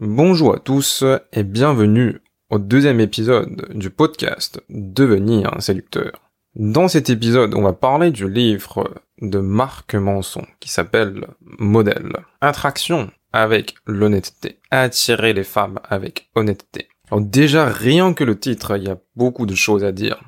[0.00, 6.12] Bonjour à tous et bienvenue au deuxième épisode du podcast Devenir un séducteur.
[6.54, 12.12] Dans cet épisode, on va parler du livre de Marc Manson qui s'appelle Modèle.
[12.40, 14.60] Attraction avec l'honnêteté.
[14.70, 16.86] Attirer les femmes avec honnêteté.
[17.10, 20.22] Alors déjà, rien que le titre, il y a beaucoup de choses à dire.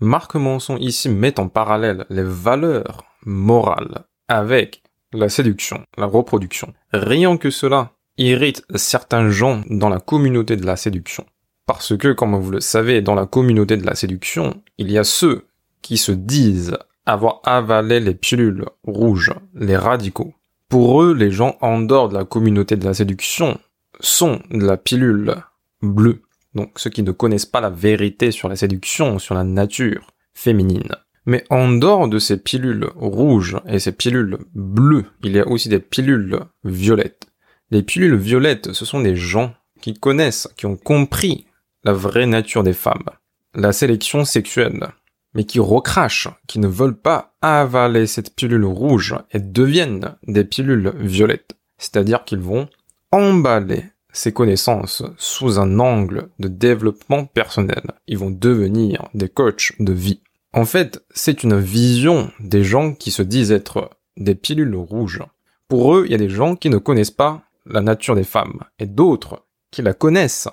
[0.00, 4.82] Marc Manson ici met en parallèle les valeurs morales avec
[5.12, 6.74] la séduction, la reproduction.
[6.92, 11.24] Rien que cela irrite certains gens dans la communauté de la séduction.
[11.66, 15.04] Parce que, comme vous le savez, dans la communauté de la séduction, il y a
[15.04, 15.46] ceux
[15.80, 16.76] qui se disent
[17.06, 20.34] avoir avalé les pilules rouges, les radicaux.
[20.68, 23.58] Pour eux, les gens en dehors de la communauté de la séduction
[24.00, 25.36] sont de la pilule
[25.82, 26.22] bleue.
[26.54, 30.94] Donc ceux qui ne connaissent pas la vérité sur la séduction, sur la nature féminine.
[31.24, 35.68] Mais en dehors de ces pilules rouges et ces pilules bleues, il y a aussi
[35.68, 37.26] des pilules violettes.
[37.72, 41.46] Les pilules violettes, ce sont des gens qui connaissent, qui ont compris
[41.84, 43.08] la vraie nature des femmes,
[43.54, 44.88] la sélection sexuelle,
[45.32, 50.92] mais qui recrachent, qui ne veulent pas avaler cette pilule rouge et deviennent des pilules
[50.98, 51.56] violettes.
[51.78, 52.68] C'est-à-dire qu'ils vont
[53.10, 57.84] emballer ces connaissances sous un angle de développement personnel.
[58.06, 60.20] Ils vont devenir des coachs de vie.
[60.52, 63.88] En fait, c'est une vision des gens qui se disent être
[64.18, 65.22] des pilules rouges.
[65.68, 68.60] Pour eux, il y a des gens qui ne connaissent pas la nature des femmes,
[68.78, 70.48] et d'autres qui la connaissent,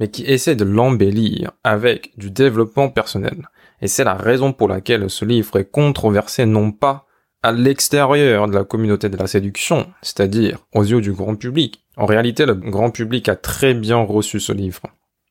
[0.00, 3.48] mais qui essaient de l'embellir avec du développement personnel.
[3.80, 7.06] Et c'est la raison pour laquelle ce livre est controversé non pas
[7.42, 11.84] à l'extérieur de la communauté de la séduction, c'est-à-dire aux yeux du grand public.
[11.96, 14.80] En réalité, le grand public a très bien reçu ce livre.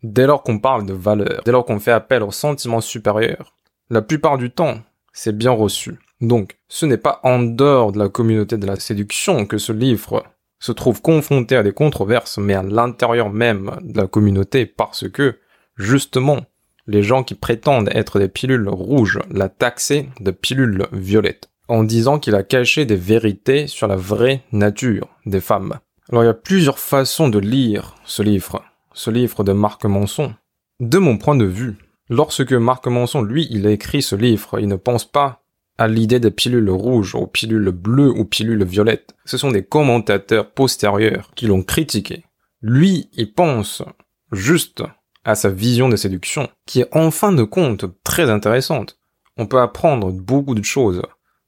[0.03, 3.55] Dès lors qu'on parle de valeur, dès lors qu'on fait appel aux sentiments supérieurs,
[3.89, 4.77] la plupart du temps,
[5.11, 5.97] c'est bien reçu.
[6.21, 10.23] Donc, ce n'est pas en dehors de la communauté de la séduction que ce livre
[10.63, 15.37] se trouve confronté à des controverses, mais à l'intérieur même de la communauté parce que,
[15.75, 16.39] justement,
[16.87, 22.17] les gens qui prétendent être des pilules rouges l'a taxé de pilules violettes, en disant
[22.17, 25.79] qu'il a caché des vérités sur la vraie nature des femmes.
[26.09, 28.63] Alors il y a plusieurs façons de lire ce livre,
[28.93, 30.33] ce livre de Marc Manson.
[30.79, 31.75] De mon point de vue,
[32.07, 35.42] lorsque Marc Manson, lui, il a écrit ce livre, il ne pense pas
[35.77, 39.15] à l'idée des pilules rouges, aux pilules bleues ou pilules violettes.
[39.25, 42.25] Ce sont des commentateurs postérieurs qui l'ont critiqué.
[42.61, 43.83] Lui, il pense
[44.31, 44.83] juste
[45.25, 48.97] à sa vision de séduction, qui est en fin de compte très intéressante.
[49.37, 51.01] On peut apprendre beaucoup de choses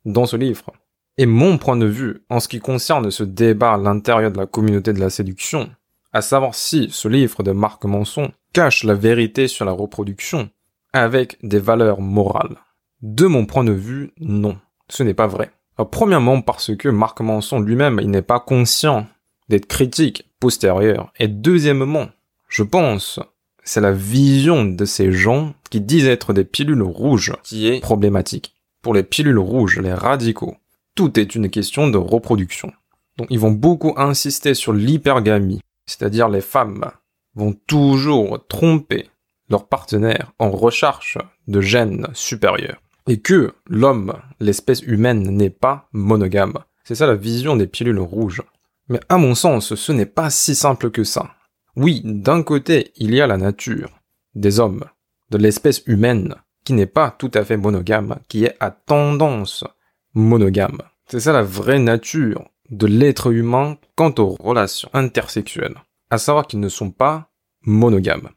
[0.05, 0.71] dans ce livre.
[1.17, 4.45] Et mon point de vue, en ce qui concerne ce débat à l'intérieur de la
[4.45, 5.69] communauté de la séduction,
[6.13, 10.49] à savoir si ce livre de Marc Manson cache la vérité sur la reproduction
[10.93, 12.57] avec des valeurs morales.
[13.07, 14.57] De mon point de vue, non.
[14.89, 15.51] Ce n'est pas vrai.
[15.91, 19.05] premièrement parce que Marc Manson lui-même, il n'est pas conscient
[19.47, 21.13] d'être critique postérieure.
[21.19, 22.07] Et deuxièmement,
[22.49, 23.19] je pense
[23.63, 28.55] c'est la vision de ces gens qui disent être des pilules rouges qui est problématique.
[28.81, 30.57] Pour les pilules rouges, les radicaux,
[30.95, 32.73] tout est une question de reproduction.
[33.17, 36.89] Donc ils vont beaucoup insister sur l'hypergamie, c'est-à-dire les femmes
[37.35, 39.11] vont toujours tromper
[39.47, 42.81] leur partenaire en recherche de gènes supérieurs.
[43.07, 46.57] Et que l'homme, l'espèce humaine, n'est pas monogame.
[46.83, 48.41] C'est ça la vision des pilules rouges.
[48.89, 51.31] Mais à mon sens, ce n'est pas si simple que ça.
[51.75, 53.99] Oui, d'un côté, il y a la nature,
[54.33, 54.83] des hommes,
[55.29, 59.63] de l'espèce humaine, qui n'est pas tout à fait monogame, qui est à tendance
[60.13, 60.81] monogame.
[61.07, 65.75] C'est ça la vraie nature de l'être humain quant aux relations intersexuelles.
[66.09, 67.29] À savoir qu'ils ne sont pas
[67.63, 68.29] monogames.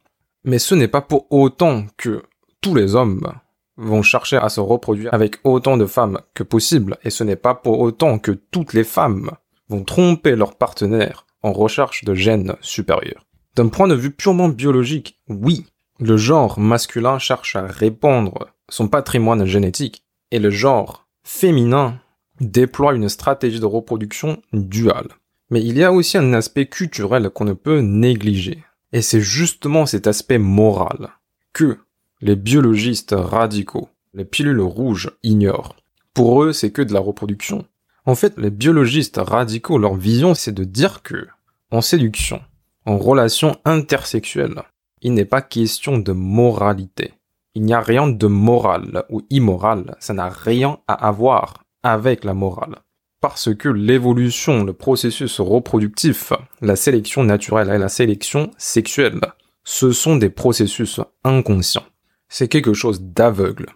[0.45, 2.23] Mais ce n'est pas pour autant que
[2.61, 3.33] tous les hommes
[3.79, 7.55] vont chercher à se reproduire avec autant de femmes que possible, et ce n'est pas
[7.55, 9.31] pour autant que toutes les femmes
[9.69, 13.25] vont tromper leur partenaire en recherche de gènes supérieurs.
[13.55, 15.67] D'un point de vue purement biologique, oui,
[16.01, 22.01] le genre masculin cherche à répandre son patrimoine génétique et le genre féminin
[22.41, 25.09] déploie une stratégie de reproduction duale.
[25.51, 28.65] Mais il y a aussi un aspect culturel qu'on ne peut négliger.
[28.93, 31.11] Et c'est justement cet aspect moral
[31.53, 31.79] que
[32.21, 35.77] les biologistes radicaux, les pilules rouges, ignorent.
[36.15, 37.65] Pour eux, c'est que de la reproduction.
[38.07, 41.29] En fait, les biologistes radicaux, leur vision, c'est de dire que,
[41.71, 42.41] en séduction,
[42.87, 44.63] en relation intersexuelle,
[45.03, 47.13] il n'est pas question de moralité.
[47.55, 52.35] Il n'y a rien de moral ou immoral, ça n'a rien à avoir avec la
[52.35, 52.77] morale.
[53.21, 59.21] Parce que l'évolution, le processus reproductif, la sélection naturelle et la sélection sexuelle,
[59.65, 61.85] ce sont des processus inconscients.
[62.29, 63.67] C'est quelque chose d'aveugle.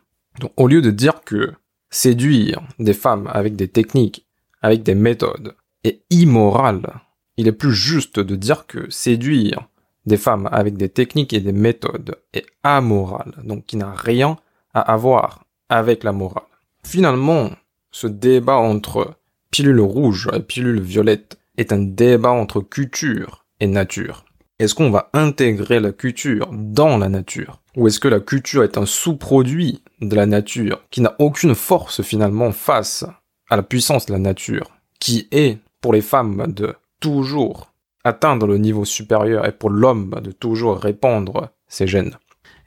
[0.40, 1.52] Donc au lieu de dire que
[1.90, 4.26] séduire des femmes avec des techniques,
[4.62, 5.54] avec des méthodes,
[5.84, 7.00] est immoral,
[7.36, 9.68] Il est plus juste de dire que séduire
[10.06, 14.36] des femmes avec des techniques et des méthodes est amoral, donc qui n'a rien
[14.74, 16.42] à avoir avec la morale.
[16.84, 17.50] Finalement,
[17.90, 19.16] ce débat entre
[19.50, 24.24] pilule rouge et pilule violette est un débat entre culture et nature.
[24.62, 27.58] Est-ce qu'on va intégrer la culture dans la nature?
[27.74, 32.00] Ou est-ce que la culture est un sous-produit de la nature qui n'a aucune force
[32.02, 33.04] finalement face
[33.50, 34.70] à la puissance de la nature,
[35.00, 37.72] qui est pour les femmes de toujours
[38.04, 42.16] atteindre le niveau supérieur et pour l'homme de toujours répandre ses gènes?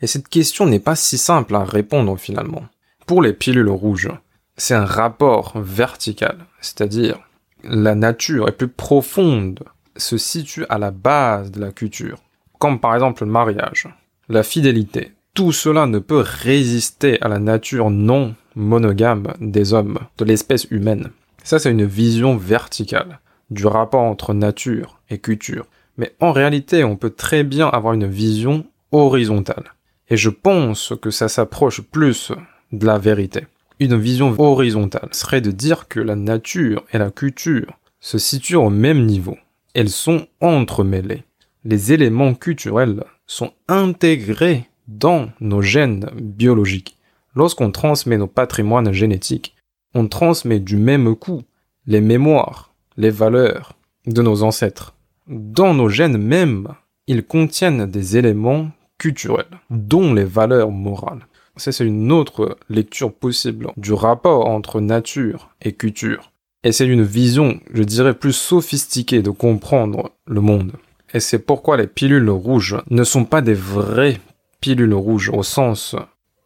[0.01, 2.65] Et cette question n'est pas si simple à répondre finalement.
[3.07, 4.12] Pour les pilules rouges,
[4.57, 7.19] c'est un rapport vertical, c'est-à-dire
[7.63, 9.63] la nature est plus profonde,
[9.97, 12.19] se situe à la base de la culture,
[12.59, 13.88] comme par exemple le mariage,
[14.30, 15.12] la fidélité.
[15.33, 21.09] Tout cela ne peut résister à la nature non monogame des hommes, de l'espèce humaine.
[21.44, 23.19] Ça, c'est une vision verticale
[23.50, 25.68] du rapport entre nature et culture.
[25.98, 29.74] Mais en réalité, on peut très bien avoir une vision horizontale.
[30.09, 32.31] Et je pense que ça s'approche plus
[32.71, 33.48] de la vérité.
[33.80, 38.69] Une vision horizontale serait de dire que la nature et la culture se situent au
[38.69, 39.38] même niveau.
[39.75, 41.24] Elles sont entremêlées.
[41.66, 46.98] Les éléments culturels sont intégrés dans nos gènes biologiques.
[47.36, 49.54] Lorsqu'on transmet nos patrimoines génétiques,
[49.94, 51.42] on transmet du même coup
[51.88, 53.74] les mémoires, les valeurs
[54.07, 54.95] de nos ancêtres.
[55.27, 56.69] Dans nos gènes même,
[57.07, 61.27] ils contiennent des éléments culturels, dont les valeurs morales.
[61.57, 66.31] C'est une autre lecture possible du rapport entre nature et culture.
[66.65, 70.73] Et c'est une vision, je dirais, plus sophistiquée de comprendre le monde.
[71.13, 74.19] Et c'est pourquoi les pilules rouges ne sont pas des vraies
[74.59, 75.95] pilules rouges au sens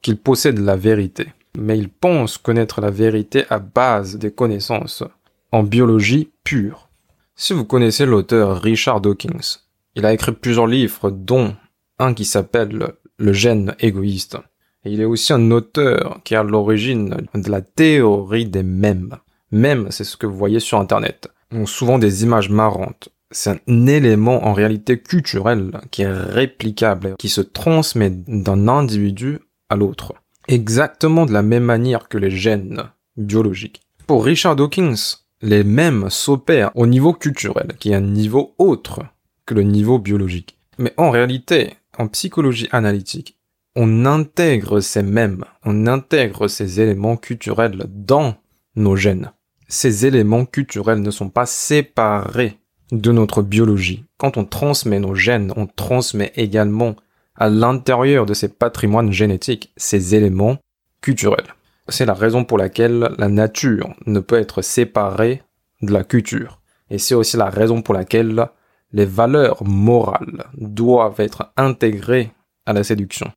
[0.03, 1.29] qu'ils possèdent la vérité.
[1.57, 5.03] Mais ils pensent connaître la vérité à base des connaissances
[5.51, 6.89] en biologie pure.
[7.35, 9.59] Si vous connaissez l'auteur Richard Dawkins,
[9.95, 11.55] il a écrit plusieurs livres dont
[11.97, 14.37] un qui s'appelle Le gène égoïste
[14.85, 19.17] il est aussi un auteur qui est à l'origine de la théorie des mèmes.
[19.51, 21.29] Mèmes, c'est ce que vous voyez sur Internet.
[21.51, 23.09] Donc souvent des images marrantes.
[23.31, 29.75] C'est un élément en réalité culturel qui est réplicable, qui se transmet d'un individu à
[29.75, 30.13] l'autre.
[30.47, 32.83] Exactement de la même manière que les gènes
[33.17, 33.81] biologiques.
[34.07, 34.95] Pour Richard Dawkins,
[35.41, 39.01] les mèmes s'opèrent au niveau culturel, qui est un niveau autre
[39.45, 40.57] que le niveau biologique.
[40.79, 43.37] Mais en réalité, en psychologie analytique,
[43.75, 48.35] on intègre ces mêmes, on intègre ces éléments culturels dans
[48.75, 49.31] nos gènes.
[49.71, 52.57] Ces éléments culturels ne sont pas séparés
[52.91, 54.03] de notre biologie.
[54.17, 56.95] Quand on transmet nos gènes, on transmet également
[57.35, 60.57] à l'intérieur de ces patrimoines génétiques ces éléments
[61.01, 61.53] culturels.
[61.87, 65.43] C'est la raison pour laquelle la nature ne peut être séparée
[65.83, 66.59] de la culture.
[66.89, 68.47] Et c'est aussi la raison pour laquelle
[68.91, 72.31] les valeurs morales doivent être intégrées
[72.65, 73.31] à la séduction.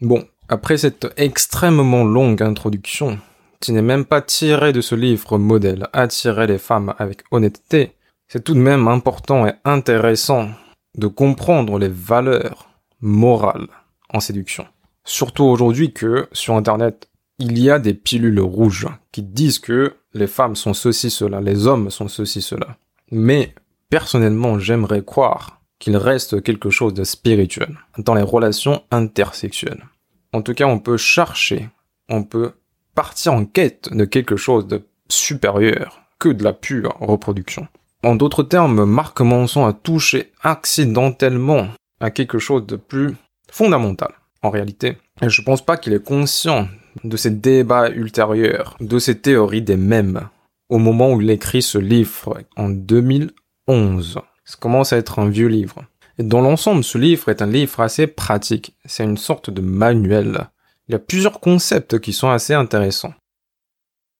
[0.00, 3.18] Bon, après cette extrêmement longue introduction,
[3.64, 7.92] qui n'est même pas tirée de ce livre modèle Attirer les femmes avec honnêteté,
[8.28, 10.50] c'est tout de même important et intéressant
[10.96, 12.68] de comprendre les valeurs
[13.00, 13.68] morales
[14.10, 14.66] en séduction.
[15.04, 17.08] Surtout aujourd'hui que, sur Internet,
[17.38, 21.66] il y a des pilules rouges qui disent que les femmes sont ceci, cela, les
[21.66, 22.76] hommes sont ceci, cela.
[23.10, 23.54] Mais,
[23.88, 29.84] personnellement, j'aimerais croire qu'il reste quelque chose de spirituel dans les relations intersexuelles.
[30.32, 31.68] En tout cas, on peut chercher,
[32.08, 32.52] on peut
[32.94, 37.66] partir en quête de quelque chose de supérieur que de la pure reproduction.
[38.02, 41.68] En d'autres termes, Marc Manson a touché accidentellement
[42.00, 43.14] à quelque chose de plus
[43.50, 44.98] fondamental, en réalité.
[45.22, 46.68] Et je pense pas qu'il est conscient
[47.02, 50.28] de ces débats ultérieurs, de ces théories des mêmes,
[50.68, 54.18] au moment où il écrit ce livre, en 2011.
[54.44, 55.84] Ça commence à être un vieux livre.
[56.18, 58.76] Et dans l'ensemble, ce livre est un livre assez pratique.
[58.84, 60.48] C'est une sorte de manuel.
[60.88, 63.14] Il y a plusieurs concepts qui sont assez intéressants.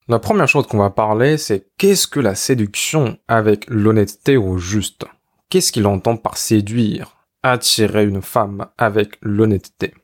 [0.08, 5.04] La première chose qu'on va parler, c'est qu'est-ce que la séduction avec l'honnêteté au juste?
[5.50, 9.94] Qu'est-ce qu'il entend par séduire, attirer une femme avec l'honnêteté?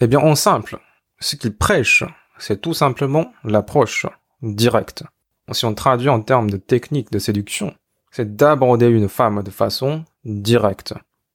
[0.00, 0.78] Eh bien, en simple,
[1.20, 2.04] ce qu'il prêche,
[2.38, 4.06] c'est tout simplement l'approche
[4.42, 5.04] directe.
[5.52, 7.74] Si on traduit en termes de technique de séduction,
[8.10, 10.94] c'est d'aborder une femme de façon directe.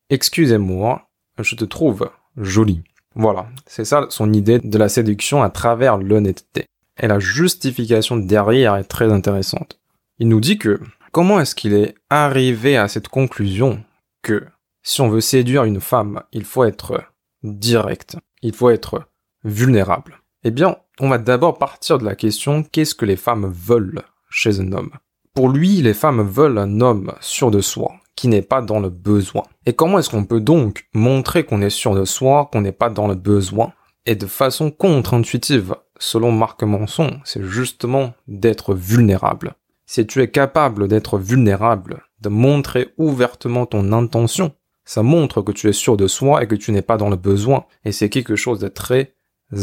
[0.09, 2.83] Excusez-moi, je te trouve jolie.
[3.15, 6.65] Voilà, c'est ça son idée de la séduction à travers l'honnêteté.
[7.01, 9.79] Et la justification derrière est très intéressante.
[10.19, 10.79] Il nous dit que
[11.11, 13.83] comment est-ce qu'il est arrivé à cette conclusion
[14.21, 14.45] que
[14.83, 17.03] si on veut séduire une femme, il faut être
[17.43, 19.07] direct, il faut être
[19.43, 20.21] vulnérable?
[20.43, 24.59] Eh bien, on va d'abord partir de la question qu'est-ce que les femmes veulent chez
[24.59, 24.91] un homme?
[25.33, 28.89] Pour lui, les femmes veulent un homme sûr de soi, qui n'est pas dans le
[28.89, 29.43] besoin.
[29.65, 32.89] Et comment est-ce qu'on peut donc montrer qu'on est sûr de soi, qu'on n'est pas
[32.89, 33.73] dans le besoin?
[34.05, 39.55] Et de façon contre-intuitive, selon Marc Manson, c'est justement d'être vulnérable.
[39.85, 44.53] Si tu es capable d'être vulnérable, de montrer ouvertement ton intention,
[44.85, 47.15] ça montre que tu es sûr de soi et que tu n'es pas dans le
[47.15, 47.65] besoin.
[47.85, 49.15] Et c'est quelque chose de très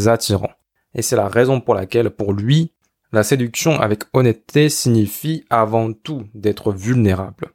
[0.07, 0.50] attirant.
[0.95, 2.73] Et c'est la raison pour laquelle, pour lui,
[3.12, 7.50] la séduction avec honnêteté signifie avant tout d'être vulnérable.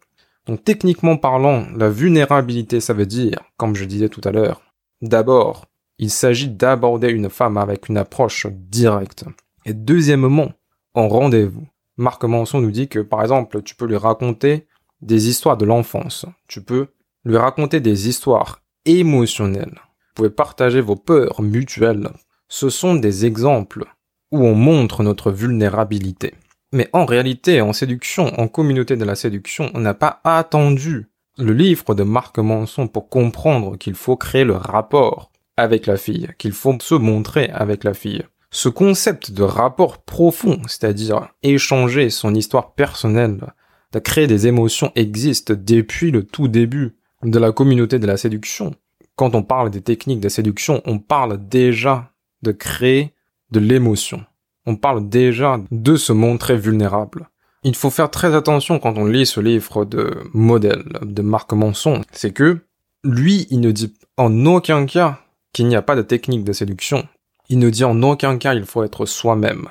[0.45, 4.61] Donc techniquement parlant, la vulnérabilité, ça veut dire, comme je disais tout à l'heure,
[5.01, 5.65] d'abord,
[5.97, 9.25] il s'agit d'aborder une femme avec une approche directe.
[9.65, 10.51] Et deuxièmement,
[10.93, 11.67] en rendez-vous.
[11.97, 14.67] Marc Manson nous dit que, par exemple, tu peux lui raconter
[15.01, 16.25] des histoires de l'enfance.
[16.47, 16.87] Tu peux
[17.23, 19.81] lui raconter des histoires émotionnelles.
[19.81, 22.09] Vous pouvez partager vos peurs mutuelles.
[22.47, 23.85] Ce sont des exemples
[24.31, 26.33] où on montre notre vulnérabilité.
[26.75, 31.53] Mais en réalité, en séduction, en communauté de la séduction, on n'a pas attendu le
[31.53, 36.51] livre de Marc Manson pour comprendre qu'il faut créer le rapport avec la fille, qu'il
[36.51, 38.23] faut se montrer avec la fille.
[38.51, 43.53] Ce concept de rapport profond, c'est-à-dire échanger son histoire personnelle,
[43.93, 48.75] de créer des émotions existe depuis le tout début de la communauté de la séduction.
[49.15, 53.13] Quand on parle des techniques de séduction, on parle déjà de créer
[53.51, 54.25] de l'émotion.
[54.65, 57.29] On parle déjà de se montrer vulnérable.
[57.63, 62.01] Il faut faire très attention quand on lit ce livre de modèle de Marc Manson.
[62.11, 62.59] C'est que
[63.03, 65.19] lui, il ne dit en aucun cas
[65.53, 67.07] qu'il n'y a pas de technique de séduction.
[67.49, 69.67] Il ne dit en aucun cas il faut être soi-même.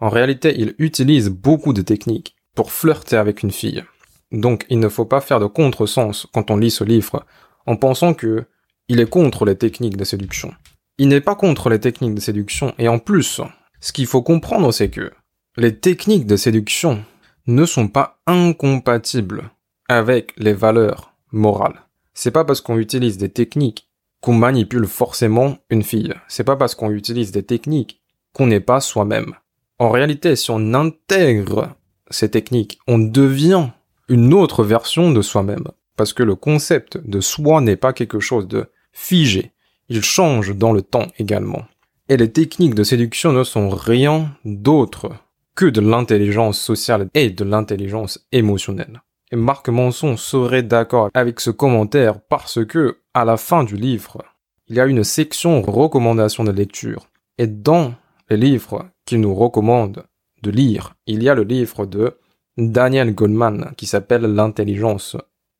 [0.00, 3.84] En réalité, il utilise beaucoup de techniques pour flirter avec une fille.
[4.32, 7.24] Donc, il ne faut pas faire de contresens quand on lit ce livre
[7.66, 8.44] en pensant que
[8.88, 10.52] il est contre les techniques de séduction.
[10.98, 13.40] Il n'est pas contre les techniques de séduction et en plus,
[13.80, 15.12] ce qu'il faut comprendre c'est que
[15.56, 17.04] les techniques de séduction
[17.46, 19.50] ne sont pas incompatibles
[19.88, 21.82] avec les valeurs morales.
[22.14, 23.88] C'est pas parce qu'on utilise des techniques
[24.20, 26.14] qu'on manipule forcément une fille.
[26.28, 28.00] C'est pas parce qu'on utilise des techniques
[28.34, 29.34] qu'on n'est pas soi-même.
[29.78, 31.74] En réalité, si on intègre
[32.10, 33.68] ces techniques, on devient
[34.08, 35.68] une autre version de soi-même.
[35.96, 39.52] Parce que le concept de soi n'est pas quelque chose de figé.
[39.88, 41.64] Il change dans le temps également.
[42.10, 45.12] Et les techniques de séduction ne sont rien d'autre
[45.54, 49.02] que de l'intelligence sociale et de l'intelligence émotionnelle.
[49.30, 54.24] Et Marc Manson serait d'accord avec ce commentaire parce que, à la fin du livre,
[54.68, 57.08] il y a une section recommandations de lecture.
[57.36, 57.92] Et dans
[58.30, 60.04] les livres qu'il nous recommande
[60.42, 62.16] de lire, il y a le livre de
[62.56, 65.16] Daniel Goldman qui s'appelle l'intelligence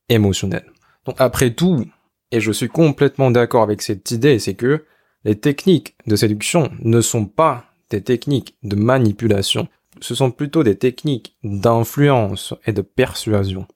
[0.09, 0.73] émotionnelle.
[1.05, 1.85] Donc après tout,
[2.31, 4.85] et je suis complètement d'accord avec cette idée, c'est que
[5.29, 9.69] les techniques de séduction ne sont pas des techniques de manipulation,
[10.01, 13.67] ce sont plutôt des techniques d'influence et de persuasion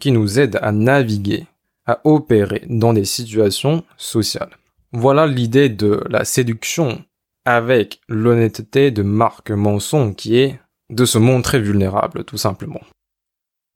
[0.00, 1.44] qui nous aident à naviguer,
[1.84, 4.56] à opérer dans des situations sociales.
[4.92, 7.04] Voilà l'idée de la séduction
[7.44, 12.80] avec l'honnêteté de Marc Manson qui est de se montrer vulnérable, tout simplement.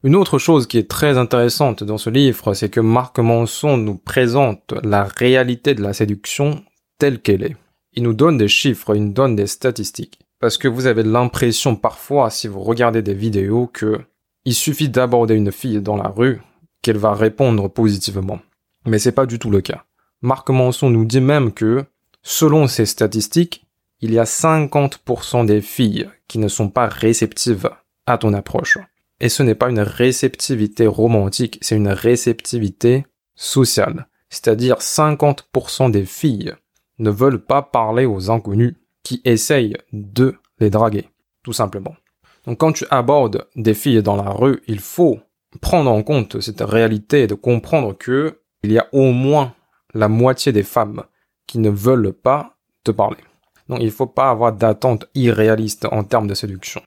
[0.03, 3.97] Une autre chose qui est très intéressante dans ce livre, c'est que Marc Manson nous
[3.97, 6.63] présente la réalité de la séduction
[6.97, 7.55] telle qu'elle est.
[7.93, 10.19] Il nous donne des chiffres, il nous donne des statistiques.
[10.39, 13.99] Parce que vous avez l'impression parfois, si vous regardez des vidéos, que
[14.45, 16.39] il suffit d'aborder une fille dans la rue
[16.81, 18.39] qu'elle va répondre positivement.
[18.85, 19.83] Mais c'est pas du tout le cas.
[20.21, 21.83] Marc Manson nous dit même que,
[22.23, 23.65] selon ces statistiques,
[23.99, 27.69] il y a 50% des filles qui ne sont pas réceptives
[28.05, 28.77] à ton approche.
[29.19, 34.07] Et ce n'est pas une réceptivité romantique, c'est une réceptivité sociale.
[34.29, 36.53] C'est-à-dire 50% des filles
[36.99, 41.09] ne veulent pas parler aux inconnus qui essayent de les draguer,
[41.43, 41.95] tout simplement.
[42.45, 45.19] Donc quand tu abordes des filles dans la rue, il faut
[45.61, 49.53] prendre en compte cette réalité et de comprendre que il y a au moins
[49.93, 51.03] la moitié des femmes
[51.45, 53.17] qui ne veulent pas te parler.
[53.69, 56.81] Donc il faut pas avoir d'attente irréaliste en termes de séduction.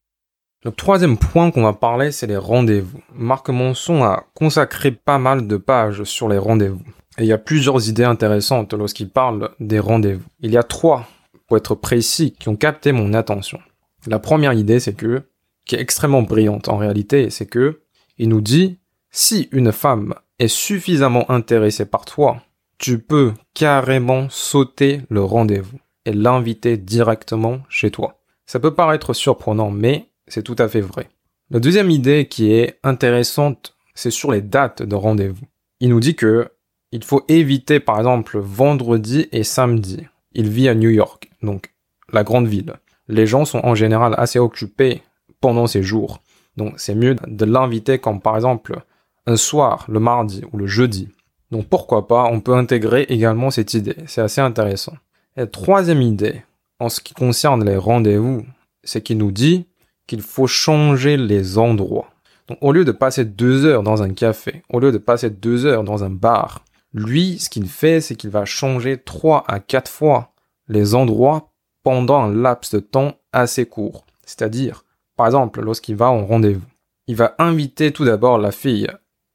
[0.62, 3.00] Le troisième point qu'on va parler, c'est les rendez-vous.
[3.14, 6.85] Marc Monson a consacré pas mal de pages sur les rendez-vous.
[7.21, 10.25] Et il y a plusieurs idées intéressantes lorsqu'il parle des rendez-vous.
[10.41, 11.07] Il y a trois,
[11.47, 13.61] pour être précis, qui ont capté mon attention.
[14.07, 15.25] La première idée, c'est que,
[15.67, 17.83] qui est extrêmement brillante en réalité, c'est que,
[18.17, 18.79] il nous dit,
[19.11, 22.43] si une femme est suffisamment intéressée par toi,
[22.79, 28.23] tu peux carrément sauter le rendez-vous et l'inviter directement chez toi.
[28.47, 31.11] Ça peut paraître surprenant, mais c'est tout à fait vrai.
[31.50, 35.45] La deuxième idée qui est intéressante, c'est sur les dates de rendez-vous.
[35.81, 36.50] Il nous dit que
[36.93, 40.07] il faut éviter par exemple vendredi et samedi.
[40.33, 41.73] Il vit à New York, donc
[42.13, 42.75] la grande ville.
[43.09, 45.03] Les gens sont en général assez occupés
[45.41, 46.21] pendant ces jours.
[46.57, 48.81] Donc c'est mieux de l'inviter comme par exemple
[49.27, 51.09] un soir, le mardi ou le jeudi.
[51.51, 53.97] Donc pourquoi pas, on peut intégrer également cette idée.
[54.07, 54.95] C'est assez intéressant.
[55.37, 56.43] Et troisième idée,
[56.79, 58.45] en ce qui concerne les rendez-vous,
[58.83, 59.67] c'est qu'il nous dit
[60.07, 62.11] qu'il faut changer les endroits.
[62.49, 65.67] Donc au lieu de passer deux heures dans un café, au lieu de passer deux
[65.67, 69.91] heures dans un bar, lui, ce qu'il fait, c'est qu'il va changer trois à quatre
[69.91, 70.33] fois
[70.69, 74.05] les endroits pendant un laps de temps assez court.
[74.25, 74.85] C'est-à-dire,
[75.17, 76.67] par exemple, lorsqu'il va en rendez-vous,
[77.07, 78.89] il va inviter tout d'abord la fille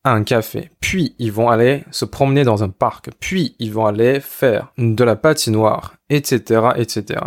[0.04, 3.88] à un café, puis ils vont aller se promener dans un parc, puis ils vont
[3.88, 7.22] aller faire de la patinoire, etc., etc.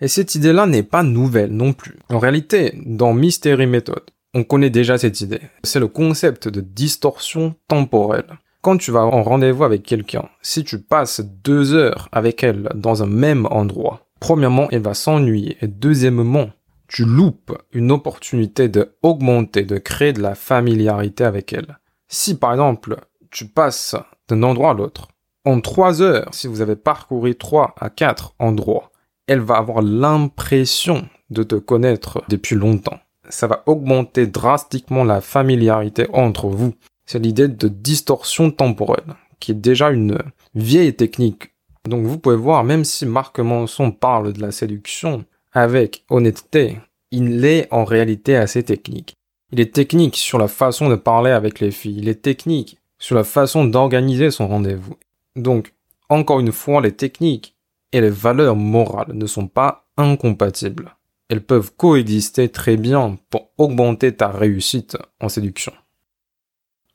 [0.00, 1.96] Et cette idée-là n'est pas nouvelle non plus.
[2.10, 4.02] En réalité, dans Mystery Method,
[4.34, 5.40] on connaît déjà cette idée.
[5.64, 8.38] C'est le concept de distorsion temporelle.
[8.68, 13.02] Quand tu vas en rendez-vous avec quelqu'un, si tu passes deux heures avec elle dans
[13.02, 15.56] un même endroit, premièrement, elle va s'ennuyer.
[15.62, 16.50] Et deuxièmement,
[16.86, 21.78] tu loupes une opportunité de augmenter, de créer de la familiarité avec elle.
[22.08, 22.96] Si par exemple,
[23.30, 23.96] tu passes
[24.28, 25.08] d'un endroit à l'autre,
[25.46, 28.90] en trois heures, si vous avez parcouru trois à quatre endroits,
[29.26, 33.00] elle va avoir l'impression de te connaître depuis longtemps.
[33.30, 36.74] Ça va augmenter drastiquement la familiarité entre vous.
[37.10, 40.18] C'est l'idée de distorsion temporelle, qui est déjà une
[40.54, 41.54] vieille technique.
[41.88, 46.76] Donc vous pouvez voir, même si Marc Manson parle de la séduction avec honnêteté,
[47.10, 49.14] il est en réalité assez technique.
[49.52, 53.14] Il est technique sur la façon de parler avec les filles, il est technique sur
[53.14, 54.96] la façon d'organiser son rendez-vous.
[55.34, 55.72] Donc,
[56.10, 57.56] encore une fois, les techniques
[57.92, 60.94] et les valeurs morales ne sont pas incompatibles.
[61.30, 65.72] Elles peuvent coexister très bien pour augmenter ta réussite en séduction.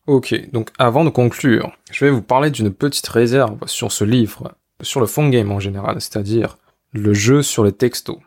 [0.06, 4.54] Ok, donc avant de conclure, je vais vous parler d'une petite réserve sur ce livre,
[4.82, 6.58] sur le phone game en général, c'est-à-dire
[6.92, 8.18] le jeu sur les textos.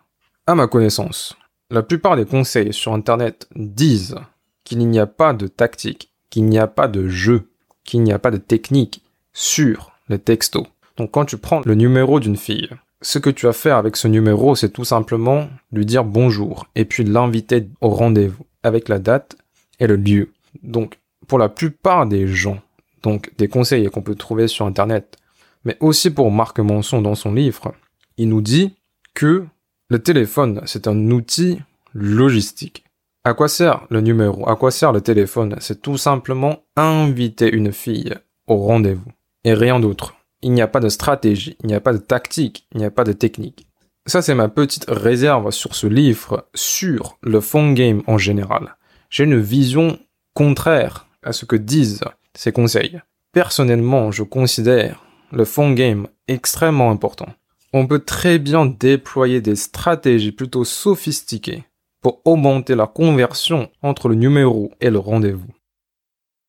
[0.47, 1.37] À ma connaissance,
[1.71, 4.17] la plupart des conseils sur Internet disent
[4.65, 7.51] qu'il n'y a pas de tactique, qu'il n'y a pas de jeu,
[7.85, 9.03] qu'il n'y a pas de technique
[9.35, 10.67] sur les textos.
[10.97, 12.71] Donc quand tu prends le numéro d'une fille,
[13.03, 16.87] ce que tu vas faire avec ce numéro, c'est tout simplement lui dire bonjour et
[16.87, 19.37] puis l'inviter au rendez-vous avec la date
[19.79, 20.33] et le lieu.
[20.63, 22.61] Donc pour la plupart des gens,
[23.03, 25.17] donc des conseils qu'on peut trouver sur Internet,
[25.65, 27.75] mais aussi pour Marc Manson dans son livre,
[28.17, 28.77] il nous dit
[29.15, 29.45] que
[29.89, 31.61] le téléphone, c'est un outil
[31.93, 32.85] logistique.
[33.25, 34.49] À quoi sert le numéro?
[34.49, 35.57] À quoi sert le téléphone?
[35.59, 38.15] C'est tout simplement inviter une fille
[38.47, 39.11] au rendez-vous.
[39.45, 40.15] Et rien d'autre.
[40.43, 42.91] Il n'y a pas de stratégie, il n'y a pas de tactique, il n'y a
[42.91, 43.67] pas de technique.
[44.07, 48.77] Ça, c'est ma petite réserve sur ce livre, sur le phone game en général.
[49.11, 49.99] J'ai une vision
[50.35, 52.01] contraire à ce que disent
[52.35, 53.01] ces conseils.
[53.33, 57.29] Personnellement, je considère le phone game extrêmement important.
[57.73, 61.65] On peut très bien déployer des stratégies plutôt sophistiquées
[62.01, 65.53] pour augmenter la conversion entre le numéro et le rendez-vous.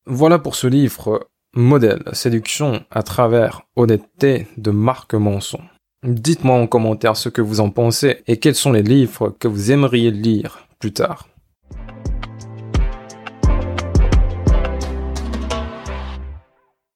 [0.06, 5.60] Voilà pour ce livre Modèle, séduction à travers honnêteté de Marc Manson.
[6.04, 9.72] Dites-moi en commentaire ce que vous en pensez et quels sont les livres que vous
[9.72, 11.28] aimeriez lire plus tard.